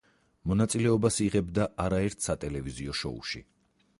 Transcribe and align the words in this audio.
მონაწილეობას 0.51 1.17
იღებდა 1.25 1.67
არაერთ 1.85 2.27
სატელევიზიო 2.29 2.99
შოუში. 3.05 3.43